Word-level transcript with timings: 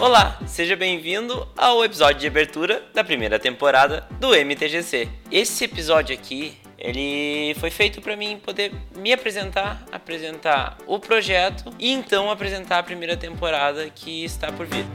Olá, 0.00 0.38
seja 0.46 0.76
bem-vindo 0.76 1.48
ao 1.56 1.84
episódio 1.84 2.20
de 2.20 2.26
abertura 2.28 2.84
da 2.94 3.02
primeira 3.02 3.36
temporada 3.36 4.06
do 4.20 4.32
MTGC. 4.32 5.08
Esse 5.28 5.64
episódio 5.64 6.14
aqui, 6.14 6.56
ele 6.78 7.52
foi 7.58 7.68
feito 7.68 8.00
para 8.00 8.16
mim 8.16 8.38
poder 8.38 8.72
me 8.94 9.12
apresentar, 9.12 9.84
apresentar 9.90 10.78
o 10.86 11.00
projeto 11.00 11.74
e 11.80 11.90
então 11.90 12.30
apresentar 12.30 12.78
a 12.78 12.82
primeira 12.84 13.16
temporada 13.16 13.90
que 13.90 14.24
está 14.24 14.52
por 14.52 14.66
vir. 14.66 14.86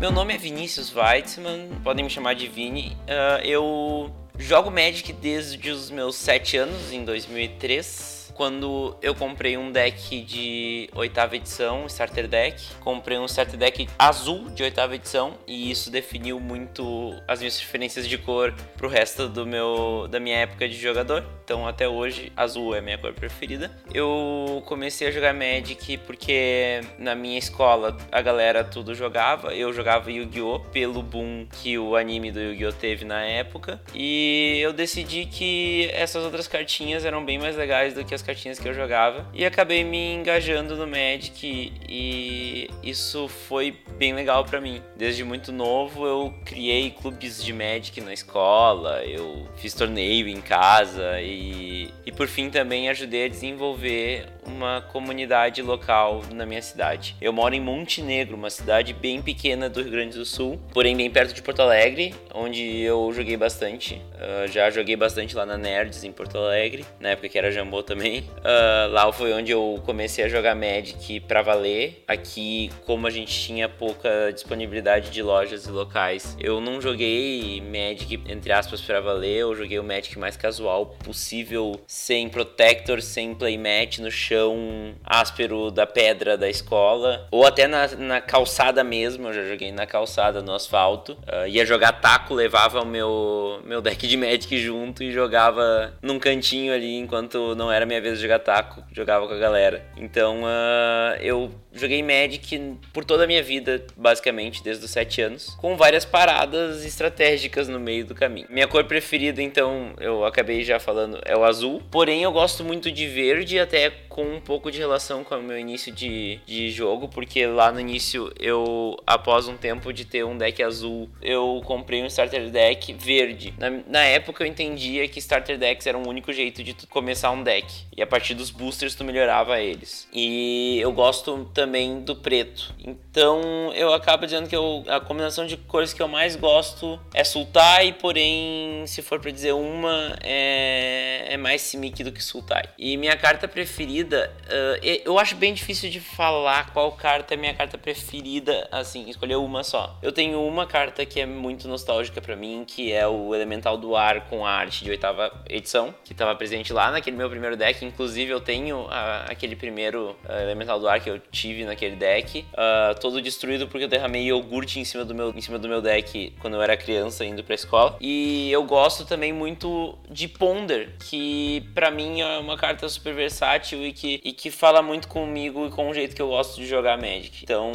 Meu 0.00 0.10
nome 0.10 0.32
é 0.32 0.38
Vinícius 0.38 0.90
Weitzman, 0.90 1.68
podem 1.84 2.02
me 2.02 2.10
chamar 2.10 2.34
de 2.34 2.48
Vini. 2.48 2.96
Uh, 3.02 3.44
eu 3.44 4.10
jogo 4.38 4.70
Magic 4.70 5.12
desde 5.12 5.70
os 5.70 5.90
meus 5.90 6.16
7 6.16 6.56
anos, 6.56 6.90
em 6.90 7.04
2003 7.04 8.19
quando 8.34 8.96
eu 9.02 9.14
comprei 9.14 9.56
um 9.56 9.70
deck 9.70 10.22
de 10.22 10.88
oitava 10.94 11.36
edição, 11.36 11.86
starter 11.86 12.28
deck. 12.28 12.62
Comprei 12.80 13.18
um 13.18 13.26
starter 13.26 13.58
deck 13.58 13.88
azul 13.98 14.50
de 14.50 14.62
oitava 14.62 14.94
edição 14.94 15.34
e 15.46 15.70
isso 15.70 15.90
definiu 15.90 16.40
muito 16.40 17.14
as 17.26 17.40
minhas 17.40 17.56
preferências 17.56 18.08
de 18.08 18.18
cor 18.18 18.54
pro 18.76 18.88
resto 18.88 19.28
do 19.28 19.46
meu 19.46 20.06
da 20.10 20.20
minha 20.20 20.38
época 20.38 20.68
de 20.68 20.76
jogador. 20.76 21.24
Então 21.50 21.66
até 21.66 21.88
hoje 21.88 22.30
azul 22.36 22.76
é 22.76 22.80
minha 22.80 22.96
cor 22.96 23.12
preferida. 23.12 23.72
Eu 23.92 24.62
comecei 24.66 25.08
a 25.08 25.10
jogar 25.10 25.34
Magic 25.34 25.96
porque 26.06 26.80
na 26.96 27.12
minha 27.16 27.36
escola 27.36 27.96
a 28.12 28.22
galera 28.22 28.62
tudo 28.62 28.94
jogava. 28.94 29.52
Eu 29.52 29.72
jogava 29.72 30.12
Yu-Gi-Oh 30.12 30.60
pelo 30.72 31.02
boom 31.02 31.48
que 31.60 31.76
o 31.76 31.96
anime 31.96 32.30
do 32.30 32.38
Yu-Gi-Oh 32.38 32.72
teve 32.74 33.04
na 33.04 33.24
época 33.24 33.80
e 33.92 34.60
eu 34.62 34.72
decidi 34.72 35.26
que 35.26 35.90
essas 35.92 36.24
outras 36.24 36.46
cartinhas 36.46 37.04
eram 37.04 37.24
bem 37.24 37.36
mais 37.36 37.56
legais 37.56 37.94
do 37.94 38.04
que 38.04 38.14
as 38.14 38.22
cartinhas 38.22 38.60
que 38.60 38.68
eu 38.68 38.72
jogava 38.72 39.26
e 39.34 39.44
acabei 39.44 39.82
me 39.82 40.14
engajando 40.14 40.76
no 40.76 40.86
Magic 40.86 41.72
e 41.88 42.70
isso 42.80 43.26
foi 43.26 43.76
bem 43.98 44.14
legal 44.14 44.44
para 44.44 44.60
mim. 44.60 44.80
Desde 44.96 45.24
muito 45.24 45.50
novo 45.50 46.06
eu 46.06 46.32
criei 46.44 46.90
clubes 46.92 47.42
de 47.42 47.52
Magic 47.52 48.00
na 48.00 48.12
escola, 48.12 49.04
eu 49.04 49.48
fiz 49.56 49.74
torneio 49.74 50.28
em 50.28 50.40
casa 50.40 51.20
e, 51.20 51.39
e 51.40 52.12
por 52.12 52.28
fim 52.28 52.50
também 52.50 52.88
ajudei 52.88 53.26
a 53.26 53.28
desenvolver 53.28 54.26
uma 54.50 54.82
comunidade 54.82 55.62
local 55.62 56.22
na 56.34 56.44
minha 56.44 56.60
cidade. 56.60 57.16
Eu 57.20 57.32
moro 57.32 57.54
em 57.54 57.60
Montenegro, 57.60 58.36
uma 58.36 58.50
cidade 58.50 58.92
bem 58.92 59.22
pequena 59.22 59.68
do 59.68 59.80
Rio 59.80 59.92
Grande 59.92 60.18
do 60.18 60.24
Sul, 60.24 60.60
porém 60.72 60.96
bem 60.96 61.10
perto 61.10 61.32
de 61.32 61.40
Porto 61.40 61.62
Alegre, 61.62 62.14
onde 62.34 62.80
eu 62.80 63.12
joguei 63.12 63.36
bastante. 63.36 64.02
Uh, 64.14 64.48
já 64.48 64.68
joguei 64.70 64.96
bastante 64.96 65.36
lá 65.36 65.46
na 65.46 65.56
Nerds 65.56 66.04
em 66.04 66.12
Porto 66.12 66.36
Alegre, 66.36 66.84
na 66.98 67.10
época 67.10 67.28
que 67.28 67.38
era 67.38 67.50
Jambô 67.50 67.82
também. 67.82 68.20
Uh, 68.20 68.90
lá 68.90 69.10
foi 69.12 69.32
onde 69.32 69.52
eu 69.52 69.80
comecei 69.86 70.24
a 70.24 70.28
jogar 70.28 70.54
Magic 70.54 71.20
pra 71.20 71.42
valer. 71.42 72.02
Aqui, 72.06 72.70
como 72.84 73.06
a 73.06 73.10
gente 73.10 73.32
tinha 73.32 73.68
pouca 73.68 74.30
disponibilidade 74.32 75.10
de 75.10 75.22
lojas 75.22 75.66
e 75.66 75.70
locais, 75.70 76.36
eu 76.40 76.60
não 76.60 76.80
joguei 76.80 77.60
Magic 77.60 78.20
entre 78.28 78.52
aspas 78.52 78.80
pra 78.80 79.00
valer, 79.00 79.38
eu 79.38 79.54
joguei 79.54 79.78
o 79.78 79.84
Magic 79.84 80.18
mais 80.18 80.36
casual 80.36 80.96
possível, 81.04 81.80
sem 81.86 82.28
Protector, 82.28 83.00
sem 83.00 83.34
playmat 83.34 83.98
no 83.98 84.10
chão 84.10 84.39
chão 84.40 84.94
áspero 85.04 85.70
da 85.70 85.86
pedra 85.86 86.36
da 86.36 86.48
escola, 86.48 87.26
ou 87.30 87.46
até 87.46 87.66
na, 87.66 87.86
na 87.88 88.20
calçada 88.20 88.82
mesmo, 88.82 89.28
eu 89.28 89.32
já 89.34 89.44
joguei 89.44 89.70
na 89.70 89.86
calçada, 89.86 90.42
no 90.42 90.54
asfalto. 90.54 91.12
Uh, 91.12 91.46
ia 91.46 91.66
jogar 91.66 91.92
taco, 91.92 92.34
levava 92.34 92.80
o 92.80 92.86
meu, 92.86 93.60
meu 93.64 93.82
deck 93.82 94.06
de 94.06 94.16
Magic 94.16 94.58
junto 94.58 95.02
e 95.02 95.12
jogava 95.12 95.94
num 96.02 96.18
cantinho 96.18 96.72
ali 96.72 96.96
enquanto 96.96 97.54
não 97.54 97.70
era 97.70 97.84
minha 97.84 98.00
vez 98.00 98.16
de 98.16 98.22
jogar 98.22 98.38
taco, 98.38 98.82
jogava 98.92 99.26
com 99.26 99.34
a 99.34 99.38
galera. 99.38 99.84
Então 99.96 100.42
uh, 100.42 101.16
eu 101.20 101.50
joguei 101.72 102.02
Magic 102.02 102.78
por 102.92 103.04
toda 103.04 103.24
a 103.24 103.26
minha 103.26 103.42
vida, 103.42 103.84
basicamente, 103.96 104.62
desde 104.62 104.84
os 104.84 104.90
7 104.90 105.22
anos, 105.22 105.54
com 105.60 105.76
várias 105.76 106.04
paradas 106.04 106.84
estratégicas 106.84 107.68
no 107.68 107.78
meio 107.78 108.04
do 108.04 108.14
caminho. 108.14 108.46
Minha 108.50 108.66
cor 108.66 108.84
preferida, 108.84 109.42
então, 109.42 109.92
eu 110.00 110.24
acabei 110.24 110.64
já 110.64 110.80
falando, 110.80 111.20
é 111.24 111.36
o 111.36 111.44
azul, 111.44 111.82
porém 111.90 112.22
eu 112.22 112.32
gosto 112.32 112.64
muito 112.64 112.90
de 112.90 113.06
verde, 113.06 113.58
até 113.58 113.90
com 114.08 114.19
um 114.22 114.40
pouco 114.40 114.70
de 114.70 114.78
relação 114.78 115.24
com 115.24 115.34
o 115.34 115.42
meu 115.42 115.58
início 115.58 115.92
de, 115.92 116.40
de 116.46 116.70
jogo, 116.70 117.08
porque 117.08 117.46
lá 117.46 117.72
no 117.72 117.80
início 117.80 118.32
eu, 118.38 118.96
após 119.06 119.48
um 119.48 119.56
tempo 119.56 119.92
de 119.92 120.04
ter 120.04 120.24
um 120.24 120.36
deck 120.36 120.62
azul, 120.62 121.08
eu 121.22 121.62
comprei 121.64 122.02
um 122.02 122.06
starter 122.06 122.50
deck 122.50 122.92
verde. 122.92 123.54
Na, 123.58 123.70
na 123.86 124.04
época 124.04 124.42
eu 124.42 124.46
entendia 124.46 125.06
que 125.08 125.18
starter 125.18 125.58
decks 125.58 125.86
era 125.86 125.96
o 125.96 126.08
único 126.08 126.32
jeito 126.32 126.62
de 126.62 126.74
começar 126.86 127.30
um 127.30 127.42
deck, 127.42 127.66
e 127.96 128.02
a 128.02 128.06
partir 128.06 128.34
dos 128.34 128.50
boosters 128.50 128.94
tu 128.94 129.04
melhorava 129.04 129.60
eles. 129.60 130.08
E 130.12 130.78
eu 130.80 130.92
gosto 130.92 131.50
também 131.52 132.00
do 132.00 132.16
preto. 132.16 132.74
Então 132.84 133.72
eu 133.74 133.92
acabo 133.92 134.24
dizendo 134.24 134.48
que 134.48 134.56
eu, 134.56 134.84
a 134.88 135.00
combinação 135.00 135.46
de 135.46 135.56
cores 135.56 135.92
que 135.92 136.02
eu 136.02 136.08
mais 136.08 136.36
gosto 136.36 136.98
é 137.14 137.24
Sultai, 137.24 137.92
porém, 137.92 138.84
se 138.86 139.02
for 139.02 139.20
para 139.20 139.30
dizer 139.30 139.52
uma, 139.52 140.16
é, 140.22 141.26
é 141.30 141.36
mais 141.36 141.62
Simic 141.62 142.02
do 142.02 142.12
que 142.12 142.22
Sultai. 142.22 142.68
E 142.78 142.96
minha 142.96 143.16
carta 143.16 143.46
preferida, 143.46 144.09
uh, 144.16 145.04
eu 145.04 145.18
acho 145.18 145.36
bem 145.36 145.52
difícil 145.52 145.90
de 145.90 146.00
falar 146.00 146.72
qual 146.72 146.92
carta 146.92 147.34
é 147.34 147.36
minha 147.36 147.54
carta 147.54 147.76
preferida, 147.76 148.68
assim, 148.72 149.08
escolher 149.08 149.36
uma 149.36 149.62
só. 149.62 149.98
Eu 150.02 150.12
tenho 150.12 150.42
uma 150.42 150.66
carta 150.66 151.04
que 151.04 151.20
é 151.20 151.26
muito 151.26 151.68
nostálgica 151.68 152.20
para 152.20 152.34
mim, 152.34 152.64
que 152.66 152.92
é 152.92 153.06
o 153.06 153.34
Elemental 153.34 153.76
do 153.76 153.94
Ar 153.94 154.28
com 154.28 154.44
a 154.46 154.50
arte 154.50 154.84
de 154.84 154.90
oitava 154.90 155.30
edição, 155.48 155.94
que 156.04 156.12
estava 156.12 156.34
presente 156.34 156.72
lá 156.72 156.90
naquele 156.90 157.16
meu 157.16 157.28
primeiro 157.28 157.56
deck. 157.56 157.84
Inclusive, 157.84 158.30
eu 158.30 158.40
tenho 158.40 158.86
a, 158.88 159.26
aquele 159.28 159.54
primeiro 159.54 160.16
uh, 160.28 160.32
Elemental 160.32 160.80
do 160.80 160.88
Ar 160.88 161.00
que 161.00 161.10
eu 161.10 161.18
tive 161.30 161.60
tive 161.60 161.64
naquele 161.64 161.96
deck, 161.96 162.44
uh, 162.52 162.98
todo 163.00 163.20
destruído 163.20 163.66
porque 163.66 163.84
eu 163.84 163.88
derramei 163.88 164.24
iogurte 164.24 164.78
em 164.78 164.84
cima 164.84 165.04
do 165.04 165.14
meu, 165.14 165.30
em 165.30 165.40
cima 165.40 165.58
do 165.58 165.68
meu 165.68 165.82
deck 165.82 166.32
quando 166.40 166.54
eu 166.54 166.62
era 166.62 166.76
criança 166.76 167.24
indo 167.24 167.42
pra 167.42 167.54
escola. 167.54 167.96
E 168.00 168.50
eu 168.50 168.62
gosto 168.64 169.04
também 169.04 169.32
muito 169.32 169.98
de 170.08 170.28
Ponder, 170.28 170.94
que 171.08 171.68
para 171.74 171.90
mim 171.90 172.20
é 172.20 172.38
uma 172.38 172.56
carta 172.56 172.88
super 172.88 173.14
versátil 173.14 173.84
e 173.84 173.92
que, 173.92 173.99
e 174.06 174.32
que 174.32 174.50
fala 174.50 174.82
muito 174.82 175.08
comigo 175.08 175.66
e 175.66 175.70
com 175.70 175.90
o 175.90 175.94
jeito 175.94 176.14
que 176.14 176.22
eu 176.22 176.28
gosto 176.28 176.56
de 176.56 176.66
jogar 176.66 176.96
Magic. 176.96 177.42
Então, 177.42 177.72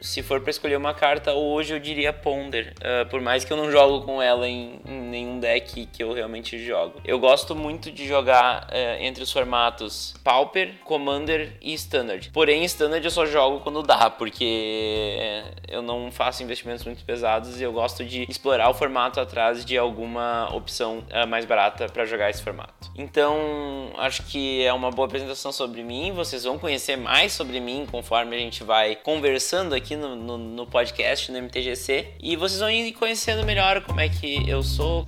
se 0.00 0.22
for 0.22 0.40
para 0.40 0.50
escolher 0.50 0.76
uma 0.76 0.92
carta 0.92 1.32
hoje, 1.32 1.72
eu 1.72 1.78
diria 1.78 2.12
Ponder, 2.12 2.74
uh, 2.78 3.08
por 3.08 3.20
mais 3.20 3.44
que 3.44 3.52
eu 3.52 3.56
não 3.56 3.70
jogo 3.70 4.04
com 4.04 4.20
ela 4.20 4.46
em, 4.46 4.80
em, 4.86 5.00
nenhum 5.00 5.40
deck 5.40 5.86
que 5.86 6.02
eu 6.02 6.12
realmente 6.12 6.58
jogo. 6.64 7.00
Eu 7.04 7.18
gosto 7.18 7.54
muito 7.54 7.90
de 7.90 8.06
jogar 8.06 8.64
uh, 8.64 9.02
entre 9.02 9.22
os 9.22 9.32
formatos 9.32 10.14
Pauper, 10.22 10.74
Commander 10.84 11.56
e 11.62 11.72
Standard. 11.74 12.30
Porém, 12.32 12.64
Standard 12.64 13.04
eu 13.04 13.10
só 13.10 13.24
jogo 13.24 13.60
quando 13.60 13.82
dá, 13.82 14.10
porque 14.10 15.42
eu 15.68 15.80
não 15.80 16.10
faço 16.12 16.42
investimentos 16.42 16.84
muito 16.84 17.04
pesados 17.04 17.60
e 17.60 17.64
eu 17.64 17.72
gosto 17.72 18.04
de 18.04 18.26
explorar 18.28 18.68
o 18.68 18.74
formato 18.74 19.20
atrás 19.20 19.64
de 19.64 19.78
alguma 19.78 20.54
opção 20.54 20.98
uh, 21.10 21.26
mais 21.26 21.44
barata 21.44 21.88
para 21.88 22.04
jogar 22.04 22.28
esse 22.28 22.42
formato. 22.42 22.90
Então, 22.96 23.90
acho 23.96 24.22
que 24.24 24.62
é 24.62 24.72
uma 24.72 24.90
boa 24.90 25.06
apresentação 25.06 25.50
sobre 25.50 25.82
mim. 25.82 26.12
Vocês 26.12 26.44
vão 26.44 26.58
conhecer 26.58 26.96
mais 26.96 27.32
sobre 27.32 27.58
mim 27.58 27.86
conforme 27.90 28.36
a 28.36 28.38
gente 28.38 28.62
vai 28.62 28.94
conversando 28.96 29.63
aqui 29.72 29.94
no, 29.94 30.16
no, 30.16 30.36
no 30.36 30.66
podcast, 30.66 31.30
no 31.30 31.38
MTGC, 31.38 32.08
e 32.20 32.34
vocês 32.34 32.60
vão 32.60 32.70
ir 32.70 32.92
conhecendo 32.92 33.44
melhor 33.44 33.82
como 33.82 34.00
é 34.00 34.08
que 34.08 34.48
eu 34.48 34.62
sou. 34.62 35.06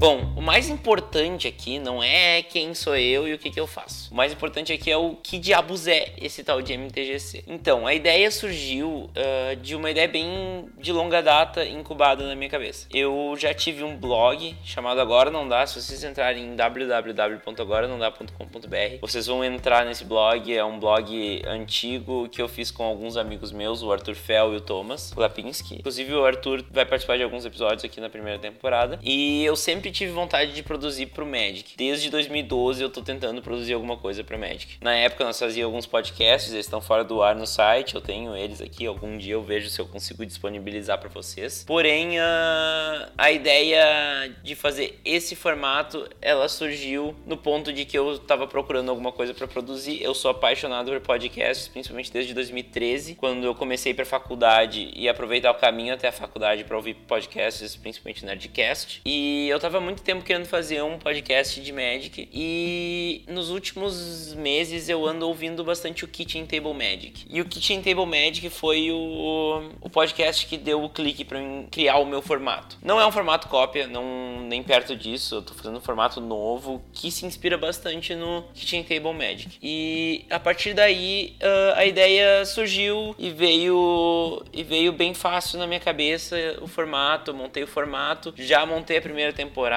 Bom, 0.00 0.32
o 0.34 0.40
mais 0.40 0.70
importante 0.70 1.46
aqui 1.46 1.78
não 1.78 2.02
é 2.02 2.42
quem 2.42 2.72
sou 2.72 2.96
eu 2.96 3.28
e 3.28 3.34
o 3.34 3.38
que, 3.38 3.50
que 3.50 3.60
eu 3.60 3.66
faço. 3.66 4.10
O 4.10 4.16
mais 4.16 4.32
importante 4.32 4.72
aqui 4.72 4.90
é 4.90 4.96
o 4.96 5.14
que 5.14 5.38
diabos 5.38 5.86
é 5.86 6.14
esse 6.16 6.42
tal 6.42 6.62
de 6.62 6.72
MTGC. 6.72 7.44
Então, 7.46 7.86
a 7.86 7.92
ideia 7.92 8.30
surgiu 8.30 9.10
uh, 9.10 9.56
de 9.56 9.76
uma 9.76 9.90
ideia 9.90 10.08
bem 10.08 10.70
de 10.78 10.90
longa 10.90 11.20
data 11.20 11.66
incubada 11.66 12.26
na 12.26 12.34
minha 12.34 12.48
cabeça. 12.48 12.88
Eu 12.90 13.34
já 13.36 13.52
tive 13.52 13.84
um 13.84 13.94
blog 13.94 14.56
chamado 14.64 15.02
Agora 15.02 15.30
Não 15.30 15.46
Dá. 15.46 15.66
Se 15.66 15.78
vocês 15.78 16.02
entrarem 16.02 16.44
em 16.44 16.56
www.agoranãodá.com.br, 16.56 19.00
vocês 19.02 19.26
vão 19.26 19.44
entrar 19.44 19.84
nesse 19.84 20.06
blog. 20.06 20.50
É 20.50 20.64
um 20.64 20.80
blog 20.80 21.42
antigo 21.46 22.26
que 22.30 22.40
eu 22.40 22.48
fiz 22.48 22.70
com 22.70 22.84
alguns 22.84 23.18
amigos 23.18 23.52
meus, 23.52 23.82
o 23.82 23.92
Arthur 23.92 24.14
Fell 24.14 24.54
e 24.54 24.56
o 24.56 24.62
Thomas 24.62 25.12
Lapinski. 25.14 25.74
Inclusive, 25.74 26.14
o 26.14 26.24
Arthur 26.24 26.64
vai 26.70 26.86
participar 26.86 27.18
de 27.18 27.22
alguns 27.22 27.44
episódios 27.44 27.84
aqui 27.84 28.00
na 28.00 28.08
primeira 28.08 28.38
temporada. 28.38 28.98
E 29.02 29.44
eu 29.44 29.54
sempre 29.54 29.89
sempre 29.90 29.92
tive 29.92 30.12
vontade 30.12 30.52
de 30.52 30.62
produzir 30.62 31.06
pro 31.06 31.26
Magic. 31.26 31.74
Desde 31.76 32.10
2012 32.10 32.82
eu 32.82 32.90
tô 32.90 33.02
tentando 33.02 33.42
produzir 33.42 33.74
alguma 33.74 33.96
coisa 33.96 34.22
pro 34.22 34.38
Magic. 34.38 34.78
Na 34.80 34.94
época 34.94 35.24
nós 35.24 35.38
fazíamos 35.38 35.70
alguns 35.70 35.86
podcasts, 35.86 36.52
eles 36.52 36.66
estão 36.66 36.80
fora 36.80 37.04
do 37.04 37.22
ar 37.22 37.34
no 37.34 37.46
site, 37.46 37.94
eu 37.94 38.00
tenho 38.00 38.34
eles 38.36 38.60
aqui, 38.60 38.86
algum 38.86 39.18
dia 39.18 39.34
eu 39.34 39.42
vejo 39.42 39.68
se 39.68 39.80
eu 39.80 39.86
consigo 39.86 40.24
disponibilizar 40.24 40.98
para 40.98 41.08
vocês. 41.08 41.64
Porém, 41.66 42.18
a, 42.18 43.08
a 43.16 43.30
ideia 43.30 44.34
de 44.42 44.54
fazer 44.54 45.00
esse 45.04 45.36
formato, 45.36 46.08
ela 46.20 46.48
surgiu 46.48 47.14
no 47.26 47.36
ponto 47.36 47.72
de 47.72 47.84
que 47.84 47.98
eu 47.98 48.18
tava 48.18 48.46
procurando 48.46 48.90
alguma 48.90 49.12
coisa 49.12 49.34
para 49.34 49.46
produzir. 49.46 50.02
Eu 50.02 50.14
sou 50.14 50.30
apaixonado 50.30 50.90
por 50.90 51.00
podcasts, 51.00 51.68
principalmente 51.68 52.12
desde 52.12 52.34
2013, 52.34 53.14
quando 53.14 53.44
eu 53.44 53.54
comecei 53.54 53.92
para 53.94 54.04
faculdade 54.04 54.90
e 54.94 55.08
aproveitar 55.08 55.50
o 55.50 55.54
caminho 55.54 55.94
até 55.94 56.08
a 56.08 56.12
faculdade 56.12 56.64
para 56.64 56.76
ouvir 56.76 56.94
podcasts, 56.94 57.76
principalmente 57.76 58.24
Nerdcast. 58.24 59.00
E 59.04 59.48
eu 59.48 59.58
tava 59.58 59.79
muito 59.80 60.02
tempo 60.02 60.24
querendo 60.24 60.46
fazer 60.46 60.82
um 60.82 60.98
podcast 60.98 61.60
de 61.60 61.72
Magic 61.72 62.28
e 62.32 63.22
nos 63.28 63.50
últimos 63.50 64.34
meses 64.34 64.88
eu 64.88 65.06
ando 65.06 65.26
ouvindo 65.26 65.64
bastante 65.64 66.04
o 66.04 66.08
Kitchen 66.08 66.46
Table 66.46 66.74
Magic. 66.74 67.26
E 67.28 67.40
o 67.40 67.44
Kitchen 67.44 67.82
Table 67.82 68.06
Magic 68.06 68.48
foi 68.50 68.90
o, 68.90 69.70
o 69.80 69.90
podcast 69.90 70.46
que 70.46 70.56
deu 70.56 70.82
o 70.84 70.88
clique 70.88 71.24
para 71.24 71.38
criar 71.70 71.98
o 71.98 72.06
meu 72.06 72.22
formato. 72.22 72.76
Não 72.82 73.00
é 73.00 73.06
um 73.06 73.12
formato 73.12 73.48
cópia, 73.48 73.86
não 73.86 74.40
nem 74.42 74.62
perto 74.62 74.96
disso, 74.96 75.36
eu 75.36 75.42
tô 75.42 75.54
fazendo 75.54 75.78
um 75.78 75.80
formato 75.80 76.20
novo 76.20 76.82
que 76.92 77.10
se 77.10 77.24
inspira 77.24 77.56
bastante 77.56 78.14
no 78.14 78.44
Kitchen 78.54 78.82
Table 78.82 79.12
Magic. 79.12 79.58
E 79.62 80.24
a 80.30 80.38
partir 80.38 80.74
daí 80.74 81.36
uh, 81.40 81.76
a 81.76 81.84
ideia 81.84 82.44
surgiu 82.44 83.14
e 83.18 83.30
veio 83.30 84.42
e 84.52 84.62
veio 84.62 84.92
bem 84.92 85.14
fácil 85.14 85.58
na 85.58 85.66
minha 85.66 85.80
cabeça 85.80 86.36
o 86.60 86.66
formato, 86.66 87.32
montei 87.32 87.62
o 87.62 87.66
formato, 87.66 88.32
já 88.36 88.66
montei 88.66 88.98
a 88.98 89.02
primeira 89.02 89.32
temporada, 89.32 89.69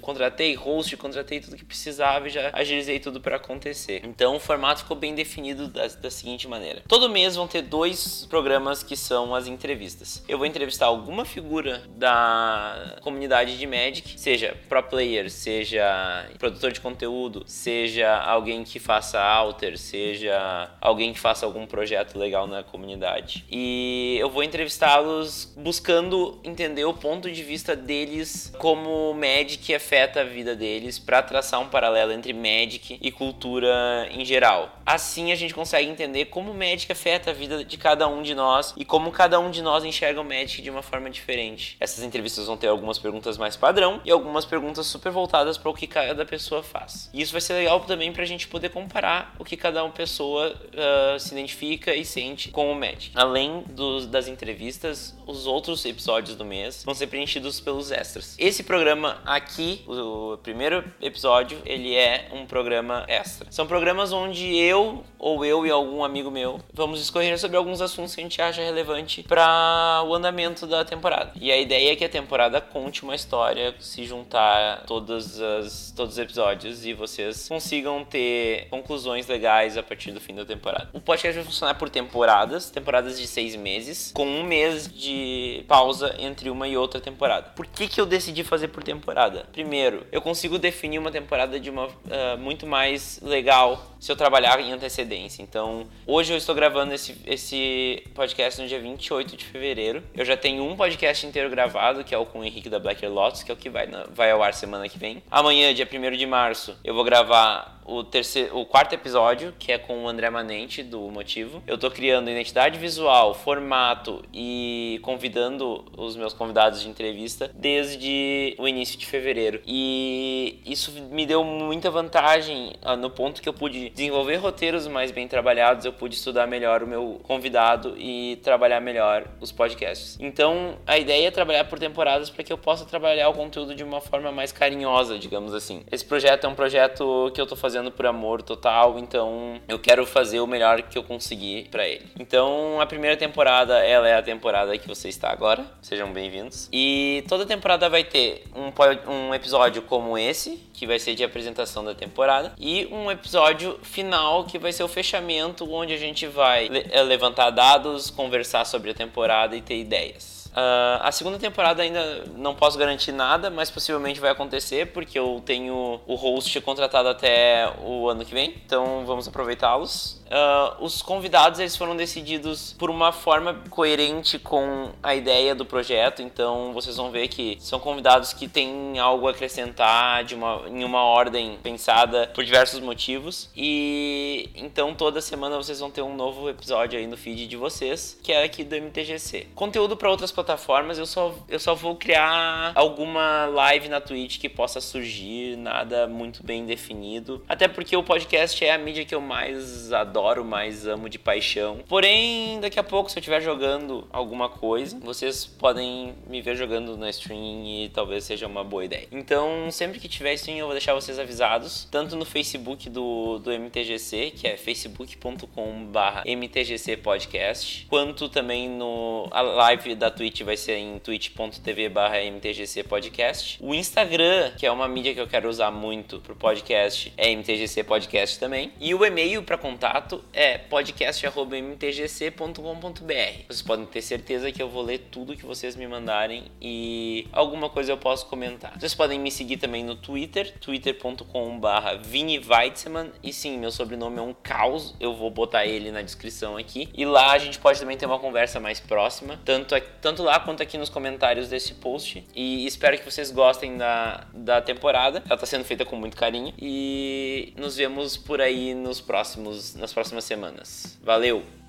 contratei 0.00 0.54
host, 0.54 0.96
contratei 0.96 1.40
tudo 1.40 1.56
que 1.56 1.64
precisava 1.64 2.26
e 2.26 2.30
já 2.30 2.50
agilizei 2.52 2.98
tudo 2.98 3.20
para 3.20 3.36
acontecer. 3.36 4.02
Então 4.04 4.36
o 4.36 4.40
formato 4.40 4.82
ficou 4.82 4.96
bem 4.96 5.14
definido 5.14 5.68
da, 5.68 5.86
da 5.86 6.10
seguinte 6.10 6.48
maneira: 6.48 6.82
todo 6.88 7.08
mês 7.08 7.36
vão 7.36 7.46
ter 7.46 7.62
dois 7.62 8.26
programas 8.28 8.82
que 8.82 8.96
são 8.96 9.34
as 9.34 9.46
entrevistas. 9.46 10.22
Eu 10.28 10.38
vou 10.38 10.46
entrevistar 10.46 10.86
alguma 10.86 11.24
figura 11.24 11.82
da 11.96 12.96
comunidade 13.00 13.58
de 13.58 13.66
Magic, 13.66 14.18
seja 14.18 14.56
pro 14.68 14.82
player, 14.82 15.30
seja 15.30 16.28
produtor 16.38 16.72
de 16.72 16.80
conteúdo, 16.80 17.44
seja 17.46 18.16
alguém 18.16 18.64
que 18.64 18.78
faça 18.78 19.20
alter, 19.20 19.78
seja 19.78 20.70
alguém 20.80 21.12
que 21.12 21.20
faça 21.20 21.46
algum 21.46 21.66
projeto 21.66 22.18
legal 22.18 22.46
na 22.46 22.62
comunidade. 22.62 23.44
E 23.50 24.16
eu 24.18 24.30
vou 24.30 24.42
entrevistá-los 24.42 25.52
buscando 25.56 26.38
entender 26.42 26.84
o 26.84 26.94
ponto 26.94 27.30
de 27.30 27.42
vista 27.42 27.76
deles 27.76 28.52
como 28.58 28.89
Magic 29.14 29.74
afeta 29.74 30.20
a 30.20 30.24
vida 30.24 30.54
deles 30.54 30.98
para 30.98 31.22
traçar 31.22 31.60
um 31.60 31.68
paralelo 31.68 32.12
entre 32.12 32.32
Magic 32.32 32.98
e 33.00 33.10
cultura 33.10 34.08
em 34.10 34.24
geral. 34.24 34.80
Assim 34.84 35.32
a 35.32 35.34
gente 35.36 35.54
consegue 35.54 35.88
entender 35.88 36.26
como 36.26 36.52
Magic 36.52 36.90
afeta 36.90 37.30
a 37.30 37.34
vida 37.34 37.64
de 37.64 37.76
cada 37.76 38.08
um 38.08 38.22
de 38.22 38.34
nós 38.34 38.74
e 38.76 38.84
como 38.84 39.10
cada 39.10 39.38
um 39.38 39.50
de 39.50 39.62
nós 39.62 39.84
enxerga 39.84 40.20
o 40.20 40.24
Magic 40.24 40.60
de 40.62 40.70
uma 40.70 40.82
forma 40.82 41.08
diferente. 41.10 41.76
Essas 41.80 42.02
entrevistas 42.04 42.46
vão 42.46 42.56
ter 42.56 42.66
algumas 42.68 42.98
perguntas 42.98 43.38
mais 43.38 43.56
padrão 43.56 44.00
e 44.04 44.10
algumas 44.10 44.44
perguntas 44.44 44.86
super 44.86 45.12
voltadas 45.12 45.56
para 45.56 45.70
o 45.70 45.74
que 45.74 45.86
cada 45.86 46.24
pessoa 46.24 46.62
faz. 46.62 47.08
E 47.12 47.22
isso 47.22 47.32
vai 47.32 47.40
ser 47.40 47.54
legal 47.54 47.80
também 47.80 48.12
para 48.12 48.22
a 48.22 48.26
gente 48.26 48.48
poder 48.48 48.70
comparar 48.70 49.34
o 49.38 49.44
que 49.44 49.56
cada 49.56 49.82
uma 49.84 49.92
pessoa 49.92 50.50
uh, 50.50 51.18
se 51.18 51.32
identifica 51.32 51.94
e 51.94 52.04
sente 52.04 52.50
com 52.50 52.70
o 52.70 52.74
Magic. 52.74 53.12
Além 53.14 53.62
dos, 53.68 54.06
das 54.06 54.28
entrevistas, 54.28 55.16
os 55.26 55.46
outros 55.46 55.84
episódios 55.84 56.36
do 56.36 56.44
mês 56.44 56.82
vão 56.84 56.94
ser 56.94 57.06
preenchidos 57.06 57.60
pelos 57.60 57.90
extras. 57.90 58.34
Esse 58.38 58.62
programa 58.62 58.79
aqui, 59.24 59.84
o, 59.86 60.36
primeiro 60.38 60.84
episódio, 61.00 61.58
ele 61.64 61.94
é 61.94 62.28
um 62.32 62.46
programa 62.46 63.04
extra. 63.08 63.46
São 63.50 63.66
programas 63.66 64.12
onde 64.12 64.56
eu 64.56 65.04
ou 65.18 65.44
eu 65.44 65.66
e 65.66 65.70
algum 65.70 66.02
amigo 66.02 66.30
meu 66.30 66.60
vamos 66.72 67.00
escorrer 67.00 67.38
sobre 67.38 67.56
alguns 67.56 67.80
assuntos 67.80 68.14
que 68.14 68.20
a 68.20 68.24
gente 68.24 68.40
acha 68.40 68.62
relevante 68.62 69.22
para 69.22 70.02
o 70.06 70.14
andamento 70.14 70.66
da 70.66 70.84
temporada. 70.84 71.32
E 71.40 71.52
a 71.52 71.58
ideia 71.58 71.92
é 71.92 71.96
que 71.96 72.04
a 72.04 72.08
temporada 72.08 72.60
conte 72.60 73.02
uma 73.02 73.14
história, 73.14 73.74
se 73.78 74.04
juntar 74.04 74.84
todas 74.86 75.40
as, 75.40 75.92
todos 75.94 76.14
os 76.14 76.18
episódios 76.18 76.86
e 76.86 76.94
vocês 76.94 77.48
consigam 77.48 78.04
ter 78.04 78.68
conclusões 78.70 79.26
legais 79.26 79.76
a 79.76 79.82
partir 79.82 80.12
do 80.12 80.20
fim 80.20 80.34
da 80.34 80.44
temporada. 80.44 80.88
O 80.92 81.00
podcast 81.00 81.36
vai 81.36 81.44
funcionar 81.44 81.74
por 81.74 81.90
temporadas, 81.90 82.70
temporadas 82.70 83.18
de 83.18 83.26
seis 83.26 83.54
meses, 83.56 84.12
com 84.14 84.26
um 84.26 84.42
mês 84.42 84.88
de 84.88 85.64
pausa 85.68 86.14
entre 86.18 86.50
uma 86.50 86.66
e 86.66 86.76
outra 86.76 87.00
temporada. 87.00 87.50
Por 87.54 87.66
que, 87.66 87.88
que 87.88 88.00
eu 88.00 88.06
decidi 88.06 88.42
fazer 88.44 88.68
por 88.70 88.82
temporada? 88.82 89.46
Primeiro, 89.52 90.06
eu 90.10 90.22
consigo 90.22 90.58
definir 90.58 90.98
uma 90.98 91.10
temporada 91.10 91.58
de 91.58 91.68
uma 91.70 91.86
uh, 91.86 92.38
muito 92.38 92.66
mais 92.66 93.20
legal 93.22 93.89
se 94.00 94.10
eu 94.10 94.16
trabalhar 94.16 94.58
em 94.60 94.72
antecedência. 94.72 95.42
Então, 95.42 95.86
hoje 96.06 96.32
eu 96.32 96.36
estou 96.38 96.54
gravando 96.54 96.94
esse, 96.94 97.20
esse 97.26 98.02
podcast 98.14 98.60
no 98.60 98.66
dia 98.66 98.80
28 98.80 99.36
de 99.36 99.44
fevereiro. 99.44 100.02
Eu 100.16 100.24
já 100.24 100.36
tenho 100.36 100.64
um 100.64 100.74
podcast 100.74 101.26
inteiro 101.26 101.50
gravado, 101.50 102.02
que 102.02 102.14
é 102.14 102.18
o 102.18 102.24
com 102.24 102.40
o 102.40 102.44
Henrique 102.44 102.70
da 102.70 102.78
Black 102.78 103.06
Lotus, 103.06 103.42
que 103.42 103.50
é 103.50 103.54
o 103.54 103.56
que 103.56 103.68
vai, 103.68 103.86
na, 103.86 104.04
vai 104.10 104.30
ao 104.30 104.42
ar 104.42 104.54
semana 104.54 104.88
que 104.88 104.98
vem. 104.98 105.22
Amanhã, 105.30 105.74
dia 105.74 105.86
1 105.86 106.16
de 106.16 106.26
março, 106.26 106.76
eu 106.82 106.94
vou 106.94 107.04
gravar 107.04 107.80
o, 107.84 108.04
terceiro, 108.04 108.56
o 108.56 108.64
quarto 108.64 108.92
episódio, 108.94 109.52
que 109.58 109.72
é 109.72 109.78
com 109.78 110.04
o 110.04 110.08
André 110.08 110.30
Manente, 110.30 110.82
do 110.82 111.00
Motivo. 111.10 111.62
Eu 111.66 111.76
tô 111.76 111.90
criando 111.90 112.30
identidade 112.30 112.78
visual, 112.78 113.34
formato 113.34 114.22
e 114.32 115.00
convidando 115.02 115.84
os 115.96 116.16
meus 116.16 116.32
convidados 116.32 116.80
de 116.82 116.88
entrevista 116.88 117.50
desde 117.54 118.54
o 118.58 118.68
início 118.68 118.98
de 118.98 119.06
fevereiro. 119.06 119.60
E 119.66 120.60
isso 120.64 120.92
me 121.10 121.26
deu 121.26 121.42
muita 121.42 121.90
vantagem 121.90 122.74
ah, 122.82 122.96
no 122.96 123.10
ponto 123.10 123.42
que 123.42 123.48
eu 123.48 123.52
pude 123.52 123.89
desenvolver 123.94 124.36
roteiros 124.36 124.86
mais 124.86 125.10
bem 125.10 125.26
trabalhados, 125.26 125.84
eu 125.84 125.92
pude 125.92 126.14
estudar 126.14 126.46
melhor 126.46 126.82
o 126.82 126.86
meu 126.86 127.20
convidado 127.22 127.94
e 127.96 128.36
trabalhar 128.42 128.80
melhor 128.80 129.24
os 129.40 129.52
podcasts. 129.52 130.16
Então, 130.20 130.76
a 130.86 130.98
ideia 130.98 131.28
é 131.28 131.30
trabalhar 131.30 131.64
por 131.64 131.78
temporadas 131.78 132.30
para 132.30 132.44
que 132.44 132.52
eu 132.52 132.58
possa 132.58 132.84
trabalhar 132.84 133.28
o 133.28 133.34
conteúdo 133.34 133.74
de 133.74 133.82
uma 133.82 134.00
forma 134.00 134.30
mais 134.30 134.52
carinhosa, 134.52 135.18
digamos 135.18 135.54
assim. 135.54 135.82
Esse 135.90 136.04
projeto 136.04 136.44
é 136.44 136.48
um 136.48 136.54
projeto 136.54 137.30
que 137.34 137.40
eu 137.40 137.46
tô 137.46 137.56
fazendo 137.56 137.90
por 137.90 138.06
amor 138.06 138.42
total, 138.42 138.98
então 138.98 139.60
eu 139.68 139.78
quero 139.78 140.06
fazer 140.06 140.40
o 140.40 140.46
melhor 140.46 140.82
que 140.82 140.96
eu 140.96 141.02
conseguir 141.02 141.68
para 141.70 141.86
ele. 141.86 142.06
Então 142.18 142.80
a 142.80 142.86
primeira 142.86 143.16
temporada, 143.16 143.78
ela 143.78 144.08
é 144.08 144.14
a 144.14 144.22
temporada 144.22 144.76
que 144.78 144.86
você 144.86 145.08
está 145.08 145.30
agora. 145.30 145.64
Sejam 145.82 146.12
bem-vindos. 146.12 146.68
E 146.72 147.24
toda 147.28 147.46
temporada 147.46 147.88
vai 147.88 148.04
ter 148.04 148.44
um, 148.54 148.70
um 149.12 149.34
episódio 149.34 149.82
como 149.82 150.16
esse, 150.16 150.56
que 150.72 150.86
vai 150.86 150.98
ser 150.98 151.14
de 151.14 151.24
apresentação 151.24 151.84
da 151.84 151.94
temporada, 151.94 152.52
e 152.58 152.86
um 152.86 153.10
episódio 153.10 153.78
final 153.82 154.44
que 154.44 154.58
vai 154.58 154.72
ser 154.72 154.82
o 154.82 154.88
fechamento, 154.88 155.70
onde 155.72 155.92
a 155.92 155.96
gente 155.96 156.26
vai 156.26 156.68
eh, 156.68 157.02
levantar 157.02 157.50
dados, 157.50 158.10
conversar 158.10 158.64
sobre 158.64 158.90
a 158.90 158.94
temporada 158.94 159.56
e 159.56 159.60
ter 159.60 159.78
ideias. 159.78 160.40
Uh, 160.50 160.98
a 161.00 161.12
segunda 161.12 161.38
temporada 161.38 161.80
ainda 161.80 162.24
não 162.36 162.56
posso 162.56 162.76
garantir 162.76 163.12
nada, 163.12 163.50
mas 163.50 163.70
possivelmente 163.70 164.18
vai 164.18 164.30
acontecer 164.30 164.86
porque 164.86 165.16
eu 165.16 165.40
tenho 165.46 166.00
o 166.06 166.14
host 166.16 166.60
contratado 166.62 167.08
até 167.08 167.72
o 167.84 168.08
ano 168.08 168.24
que 168.24 168.34
vem, 168.34 168.54
então 168.66 169.04
vamos 169.06 169.28
aproveitá-los. 169.28 170.19
Uh, 170.30 170.84
os 170.84 171.02
convidados 171.02 171.58
eles 171.58 171.76
foram 171.76 171.96
decididos 171.96 172.72
por 172.78 172.88
uma 172.88 173.10
forma 173.10 173.62
coerente 173.68 174.38
com 174.38 174.90
a 175.02 175.12
ideia 175.12 175.56
do 175.56 175.66
projeto, 175.66 176.22
então 176.22 176.72
vocês 176.72 176.96
vão 176.96 177.10
ver 177.10 177.26
que 177.26 177.58
são 177.60 177.80
convidados 177.80 178.32
que 178.32 178.46
têm 178.46 178.96
algo 179.00 179.26
a 179.26 179.32
acrescentar 179.32 180.22
de 180.22 180.36
uma, 180.36 180.62
em 180.68 180.84
uma 180.84 181.02
ordem 181.02 181.58
pensada 181.60 182.30
por 182.32 182.44
diversos 182.44 182.78
motivos. 182.78 183.50
E 183.56 184.48
então 184.54 184.94
toda 184.94 185.20
semana 185.20 185.56
vocês 185.56 185.80
vão 185.80 185.90
ter 185.90 186.02
um 186.02 186.14
novo 186.14 186.48
episódio 186.48 186.96
aí 186.96 187.08
no 187.08 187.16
feed 187.16 187.48
de 187.48 187.56
vocês, 187.56 188.16
que 188.22 188.32
é 188.32 188.44
aqui 188.44 188.62
do 188.62 188.76
MTGC. 188.76 189.48
Conteúdo 189.56 189.96
para 189.96 190.08
outras 190.08 190.30
plataformas, 190.30 190.96
eu 190.96 191.06
só, 191.06 191.34
eu 191.48 191.58
só 191.58 191.74
vou 191.74 191.96
criar 191.96 192.70
alguma 192.76 193.46
live 193.46 193.88
na 193.88 194.00
Twitch 194.00 194.38
que 194.38 194.48
possa 194.48 194.80
surgir, 194.80 195.56
nada 195.56 196.06
muito 196.06 196.44
bem 196.44 196.64
definido. 196.64 197.42
Até 197.48 197.66
porque 197.66 197.96
o 197.96 198.04
podcast 198.04 198.64
é 198.64 198.72
a 198.72 198.78
mídia 198.78 199.04
que 199.04 199.14
eu 199.14 199.20
mais 199.20 199.92
adoro 199.92 200.19
adoro, 200.20 200.44
mais 200.44 200.86
amo 200.86 201.08
de 201.08 201.18
paixão. 201.18 201.80
Porém, 201.88 202.60
daqui 202.60 202.78
a 202.78 202.82
pouco, 202.82 203.10
se 203.10 203.18
eu 203.18 203.20
estiver 203.20 203.40
jogando 203.40 204.06
alguma 204.12 204.50
coisa, 204.50 204.98
vocês 205.00 205.46
podem 205.46 206.14
me 206.28 206.42
ver 206.42 206.56
jogando 206.56 206.96
na 206.96 207.08
stream 207.08 207.64
e 207.64 207.88
talvez 207.88 208.24
seja 208.24 208.46
uma 208.46 208.62
boa 208.62 208.84
ideia. 208.84 209.08
Então, 209.10 209.70
sempre 209.70 209.98
que 209.98 210.08
tiver 210.08 210.34
stream, 210.34 210.58
eu 210.58 210.66
vou 210.66 210.74
deixar 210.74 210.94
vocês 210.94 211.18
avisados, 211.18 211.88
tanto 211.90 212.16
no 212.16 212.26
Facebook 212.26 212.90
do, 212.90 213.38
do 213.38 213.50
MTGC, 213.50 214.32
que 214.32 214.46
é 214.46 214.56
facebook.com/barra 214.56 216.22
MTGC 216.26 216.98
Podcast, 216.98 217.86
quanto 217.88 218.28
também 218.28 218.68
no 218.68 219.26
a 219.30 219.40
live 219.40 219.94
da 219.94 220.10
Twitch 220.10 220.42
vai 220.42 220.56
ser 220.56 220.76
em 220.76 220.98
twitch.tv/barra 220.98 222.22
MTGC 222.22 222.84
Podcast. 222.84 223.58
O 223.60 223.74
Instagram, 223.74 224.52
que 224.56 224.66
é 224.66 224.70
uma 224.70 224.86
mídia 224.86 225.14
que 225.14 225.20
eu 225.20 225.26
quero 225.26 225.48
usar 225.48 225.70
muito 225.70 226.20
pro 226.20 226.36
podcast, 226.36 227.12
é 227.16 227.30
MTGC 227.30 227.84
Podcast 227.84 228.38
também. 228.38 228.72
E 228.78 228.94
o 228.94 229.04
e-mail 229.04 229.42
para 229.42 229.56
contato 229.56 230.09
contato 230.10 230.24
é 230.32 230.58
podcast.mtgc.com.br. 230.58 233.44
Vocês 233.48 233.62
podem 233.62 233.86
ter 233.86 234.02
certeza 234.02 234.50
que 234.50 234.60
eu 234.60 234.68
vou 234.68 234.82
ler 234.82 234.98
tudo 235.10 235.36
que 235.36 235.46
vocês 235.46 235.76
me 235.76 235.86
mandarem 235.86 236.46
e 236.60 237.28
alguma 237.32 237.70
coisa 237.70 237.92
eu 237.92 237.96
posso 237.96 238.26
comentar. 238.26 238.76
Vocês 238.78 238.94
podem 238.94 239.20
me 239.20 239.30
seguir 239.30 239.58
também 239.58 239.84
no 239.84 239.94
Twitter, 239.94 240.58
twitter.com.br 240.58 241.66
viniveitzman. 242.02 243.12
E 243.22 243.32
sim, 243.32 243.56
meu 243.58 243.70
sobrenome 243.70 244.18
é 244.18 244.22
um 244.22 244.34
caos, 244.34 244.96
eu 244.98 245.14
vou 245.14 245.30
botar 245.30 245.64
ele 245.66 245.92
na 245.92 246.02
descrição 246.02 246.56
aqui. 246.56 246.88
E 246.94 247.04
lá 247.04 247.30
a 247.32 247.38
gente 247.38 247.58
pode 247.58 247.78
também 247.78 247.96
ter 247.96 248.06
uma 248.06 248.18
conversa 248.18 248.58
mais 248.58 248.80
próxima, 248.80 249.38
tanto, 249.44 249.80
tanto 250.00 250.24
lá 250.24 250.40
quanto 250.40 250.60
aqui 250.62 250.76
nos 250.76 250.88
comentários 250.88 251.48
desse 251.48 251.74
post. 251.74 252.26
E 252.34 252.66
espero 252.66 252.98
que 252.98 253.04
vocês 253.04 253.30
gostem 253.30 253.76
da, 253.76 254.26
da 254.32 254.60
temporada. 254.60 255.22
Ela 255.26 255.34
está 255.34 255.46
sendo 255.46 255.64
feita 255.64 255.84
com 255.84 255.94
muito 255.96 256.16
carinho. 256.16 256.52
E 256.58 257.52
nos 257.56 257.76
vemos 257.76 258.16
por 258.16 258.40
aí 258.40 258.74
nos 258.74 259.00
próximos, 259.00 259.74
nas 259.74 259.92
próximas 259.92 259.99
próximas 260.00 260.24
semanas. 260.24 260.98
Valeu! 261.02 261.59